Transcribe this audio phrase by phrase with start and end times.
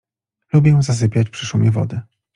[0.53, 2.01] Lubię zasypiać przy szumie wody.